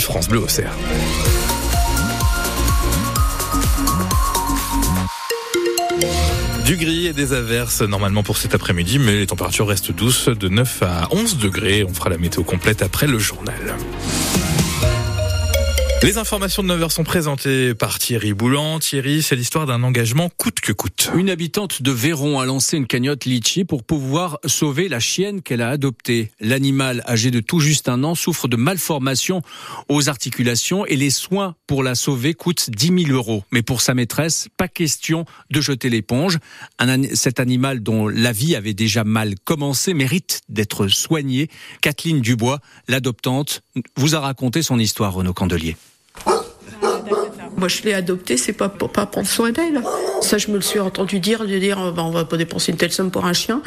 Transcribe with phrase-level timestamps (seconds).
[0.00, 0.44] France Bleu.
[6.64, 10.48] Du gris et des averses normalement pour cet après-midi, mais les températures restent douces de
[10.48, 11.84] 9 à 11 degrés.
[11.88, 13.76] On fera la météo complète après le journal.
[16.02, 18.78] Les informations de 9h sont présentées par Thierry Boulan.
[18.78, 21.10] Thierry, c'est l'histoire d'un engagement coûte que coûte.
[21.16, 25.62] Une habitante de Véron a lancé une cagnotte Litchi pour pouvoir sauver la chienne qu'elle
[25.62, 26.30] a adoptée.
[26.38, 29.42] L'animal, âgé de tout juste un an, souffre de malformations
[29.88, 33.42] aux articulations et les soins pour la sauver coûtent 10 000 euros.
[33.50, 36.38] Mais pour sa maîtresse, pas question de jeter l'éponge.
[37.14, 41.48] cet animal dont la vie avait déjà mal commencé mérite d'être soigné.
[41.80, 43.62] Kathleen Dubois, l'adoptante,
[43.96, 45.76] vous a raconté son histoire, Renaud Candelier.
[47.56, 49.82] Moi, je l'ai adopté, c'est pas pour pas prendre soin d'elle.
[50.20, 52.78] Ça, je me le suis entendu dire, de dire, bah, on va pas dépenser une
[52.78, 53.62] telle somme pour un chien.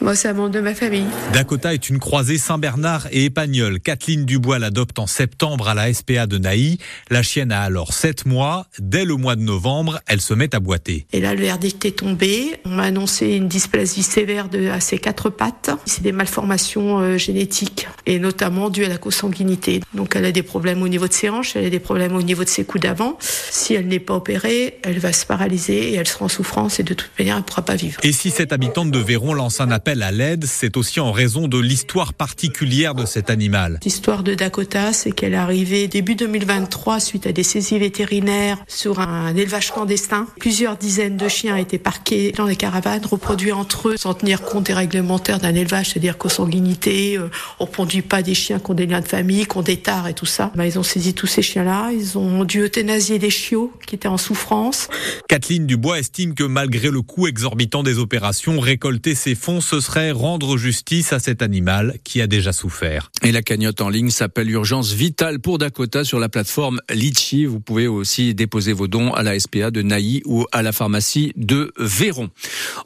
[0.00, 1.06] Moi, c'est un membre de ma famille.
[1.32, 3.80] Dakota est une croisée Saint-Bernard et Épagnol.
[3.80, 6.78] Kathleen Dubois l'adopte en septembre à la SPA de Naï.
[7.10, 8.66] La chienne a alors 7 mois.
[8.78, 11.06] Dès le mois de novembre, elle se met à boiter.
[11.12, 12.56] Et là, le verdict est tombé.
[12.66, 15.70] On m'a annoncé une dysplasie sévère de, à ses quatre pattes.
[15.86, 19.80] C'est des malformations euh, génétiques et notamment dues à la consanguinité.
[19.94, 22.22] Donc, elle a des problèmes au niveau de ses hanches, elle a des problèmes au
[22.22, 23.16] niveau de ses coups d'avant.
[23.20, 26.82] Si elle n'est pas opérée, elle va se paralyser et elle sera en souffrance et
[26.82, 28.00] de toute manière, elle ne pourra pas vivre.
[28.02, 31.48] Et si cette habitante de Véron lance un appel à l'aide, c'est aussi en raison
[31.48, 33.78] de l'histoire particulière de cet animal.
[33.84, 39.00] L'histoire de Dakota, c'est qu'elle est arrivée début 2023 suite à des saisies vétérinaires sur
[39.00, 40.26] un élevage clandestin.
[40.38, 44.64] Plusieurs dizaines de chiens étaient parqués dans les caravanes, reproduits entre eux sans tenir compte
[44.64, 47.28] des réglementaires d'un élevage, c'est-à-dire qu'aux sanguinité, euh,
[47.58, 49.76] on ne produit pas des chiens qui ont des liens de famille, qui ont des
[49.76, 50.52] tares et tout ça.
[50.54, 54.08] Bah, ils ont saisi tous ces chiens-là, ils ont dû euthanasier des chiots qui étaient
[54.08, 54.88] en souffrance.
[55.28, 60.10] Kathleen Dubois estime que malgré le coût exorbitant des opérations, récolter ces fonds, ce serait
[60.10, 63.10] rendre justice à cet animal qui a déjà souffert.
[63.22, 67.44] Et la cagnotte en ligne s'appelle Urgence Vitale pour Dakota sur la plateforme Litchi.
[67.44, 71.34] Vous pouvez aussi déposer vos dons à la SPA de Naï ou à la pharmacie
[71.36, 72.30] de Véron.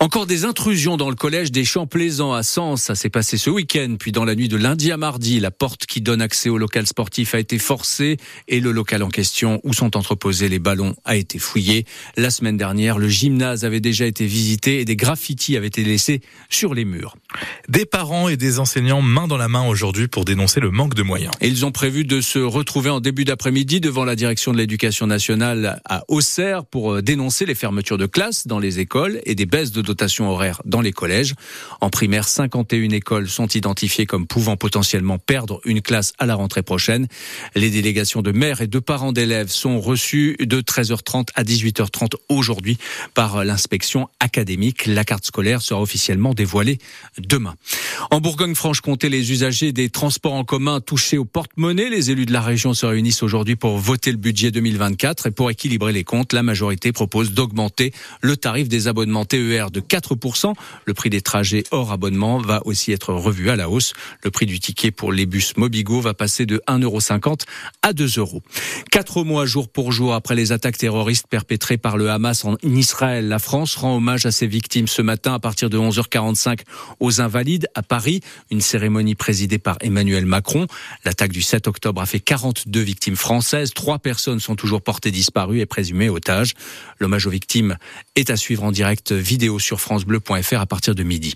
[0.00, 2.82] Encore des intrusions dans le collège des Champs Plaisants à Sens.
[2.82, 3.94] Ça s'est passé ce week-end.
[4.00, 6.88] Puis dans la nuit de lundi à mardi, la porte qui donne accès au local
[6.88, 8.16] sportif a été forcée
[8.48, 11.84] et le local en question où sont entreposés les ballons a été fouillé.
[12.16, 16.20] La semaine dernière, le gymnase avait déjà été visité et des graffitis avaient été laissés
[16.48, 17.16] sur les murs.
[17.68, 21.02] Des parents et des enseignants main dans la main aujourd'hui pour dénoncer le manque de
[21.02, 21.32] moyens.
[21.40, 25.06] Et ils ont prévu de se retrouver en début d'après-midi devant la direction de l'éducation
[25.06, 29.46] nationale à Auxerre pour euh, dénoncer les fermetures de classes dans les écoles et des
[29.46, 31.34] baisses de dotation horaire dans les collèges.
[31.80, 36.62] En primaire, 51 écoles sont identifiées comme pouvant potentiellement perdre une classe à la rentrée
[36.62, 37.06] prochaine.
[37.54, 42.69] Les délégations de maires et de parents d'élèves sont reçues de 13h30 à 18h30 aujourd'hui
[43.14, 44.86] par l'inspection académique.
[44.86, 46.78] La carte scolaire sera officiellement dévoilée
[47.18, 47.54] demain.
[48.10, 52.40] En Bourgogne-Franche-Comté, les usagers des transports en commun touchés au porte-monnaie, les élus de la
[52.40, 56.42] région se réunissent aujourd'hui pour voter le budget 2024 et pour équilibrer les comptes, la
[56.42, 60.54] majorité propose d'augmenter le tarif des abonnements TER de 4%.
[60.84, 63.92] Le prix des trajets hors abonnement va aussi être revu à la hausse.
[64.22, 67.40] Le prix du ticket pour les bus Mobigo va passer de 1,50€
[67.82, 68.42] à 2 euros.
[68.90, 73.28] Quatre mois jour pour jour après les attaques terroristes perpétrées par le Hamas en Israël,
[73.28, 76.60] la France rend hommage à ses victimes ce matin à partir de 11h45
[76.98, 80.66] aux Invalides à Paris, une cérémonie présidée par Emmanuel Macron.
[81.04, 83.72] L'attaque du 7 octobre a fait 42 victimes françaises.
[83.74, 86.54] Trois personnes sont toujours portées disparues et présumées otages.
[86.98, 87.76] L'hommage aux victimes
[88.16, 91.34] est à suivre en direct vidéo sur francebleu.fr à partir de midi.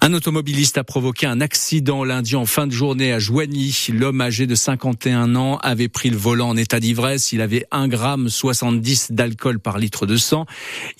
[0.00, 3.88] Un automobiliste a provoqué un accident lundi en fin de journée à Joigny.
[3.92, 7.32] L'homme âgé de 51 ans avait pris le volant en état d'ivresse.
[7.32, 10.43] Il avait 1 gramme 70 d'alcool par litre de sang.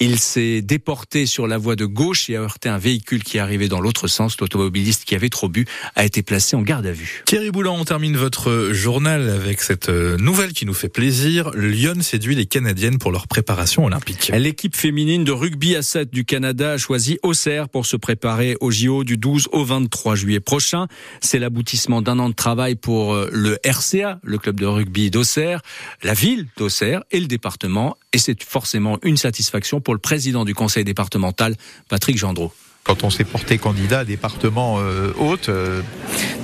[0.01, 3.69] Il s'est déporté sur la voie de gauche et a heurté un véhicule qui arrivé
[3.69, 4.41] dans l'autre sens.
[4.41, 7.23] L'automobiliste qui avait trop bu a été placé en garde à vue.
[7.27, 11.51] Thierry Boulan, on termine votre journal avec cette euh, nouvelle qui nous fait plaisir.
[11.51, 14.33] Lyon séduit les Canadiennes pour leur préparation olympique.
[14.35, 18.71] L'équipe féminine de rugby à 7 du Canada a choisi Auxerre pour se préparer au
[18.71, 20.87] JO du 12 au 23 juillet prochain.
[21.21, 25.61] C'est l'aboutissement d'un an de travail pour euh, le RCA, le club de rugby d'Auxerre,
[26.03, 27.97] la ville d'Auxerre et le département.
[28.15, 31.57] Et c'est forcément une satisfaction pour le président du conseil départemental,
[31.89, 32.53] Patrick Gendreau
[32.85, 35.81] quand on s'est porté candidat à département euh, haute, euh,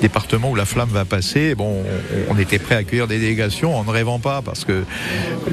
[0.00, 1.84] département où la flamme va passer, bon,
[2.30, 4.84] on, était prêt à accueillir des délégations en ne rêvant pas, parce que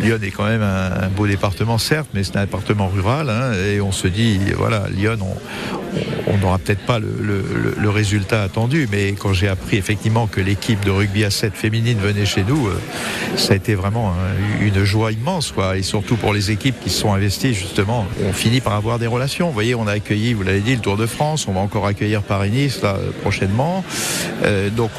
[0.02, 3.82] Lyon est quand même un, beau département, certes, mais c'est un département rural, hein, et
[3.82, 5.18] on se dit, voilà, Lyon,
[6.28, 7.10] on n'aura peut-être pas le,
[7.78, 11.98] le, résultat attendu, mais quand j'ai appris effectivement que l'équipe de rugby à 7 féminine
[11.98, 12.80] venait chez nous, euh,
[13.36, 14.14] ça a été vraiment
[14.62, 18.32] une joie immense, quoi, et surtout pour les équipes qui se sont investies, justement, on
[18.32, 19.48] finit par avoir des relations.
[19.48, 21.48] Vous voyez, on a accueilli, vous l'avez dit, le Tour de France.
[21.48, 23.84] On va encore accueillir Paris-Nice là prochainement.
[24.44, 24.92] Euh, donc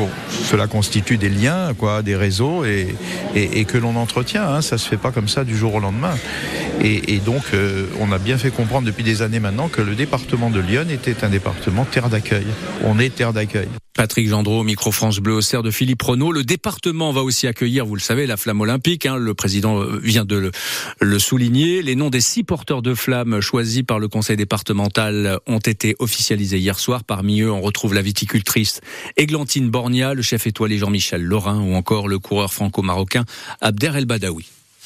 [0.45, 2.95] cela constitue des liens, quoi, des réseaux et,
[3.35, 4.47] et, que l'on entretient.
[4.47, 4.63] Hein.
[4.63, 6.15] Ça se fait pas comme ça du jour au lendemain.
[6.81, 10.49] Et, donc euh, on a bien fait comprendre depuis des années maintenant que le département
[10.49, 12.47] de Lyon était un département terre d'accueil.
[12.85, 13.69] On est terre d'accueil.
[13.95, 16.31] Patrick Gendreau, micro France Bleu au cerf de Philippe Renault.
[16.31, 19.07] Le département va aussi accueillir, vous le savez, la flamme olympique.
[19.07, 19.17] Hein.
[19.17, 20.53] le président euh, vient de
[21.01, 21.83] le, souligner.
[21.83, 26.59] Les noms des six porteurs de flammes choisis par le conseil départemental ont été officialisés
[26.59, 27.03] hier soir.
[27.03, 28.81] Parmi eux, on retrouve la viticultrice
[29.17, 33.25] Églantine Bornia, le chef étoilé Jean-Michel Lorrain ou encore le coureur franco-marocain
[33.61, 34.58] Abder El Badawi.